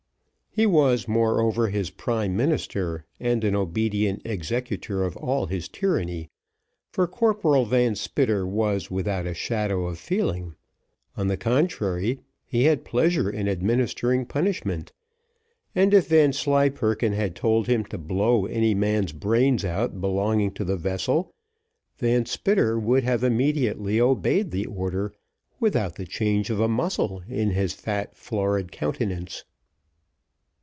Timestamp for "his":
1.69-1.91, 5.45-5.69, 27.51-27.71